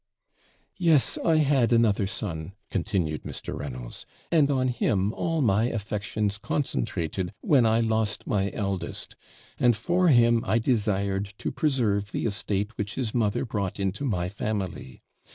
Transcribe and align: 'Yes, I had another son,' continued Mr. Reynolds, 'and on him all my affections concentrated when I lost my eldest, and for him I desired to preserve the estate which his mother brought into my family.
'Yes, 0.77 1.19
I 1.23 1.35
had 1.35 1.71
another 1.71 2.07
son,' 2.07 2.53
continued 2.71 3.21
Mr. 3.21 3.55
Reynolds, 3.55 4.03
'and 4.31 4.49
on 4.49 4.69
him 4.69 5.13
all 5.13 5.43
my 5.43 5.65
affections 5.65 6.39
concentrated 6.39 7.31
when 7.41 7.67
I 7.67 7.81
lost 7.81 8.25
my 8.25 8.51
eldest, 8.51 9.15
and 9.59 9.75
for 9.75 10.07
him 10.07 10.41
I 10.43 10.57
desired 10.57 11.35
to 11.37 11.51
preserve 11.51 12.13
the 12.13 12.25
estate 12.25 12.79
which 12.79 12.95
his 12.95 13.13
mother 13.13 13.45
brought 13.45 13.79
into 13.79 14.03
my 14.03 14.27
family. 14.27 15.03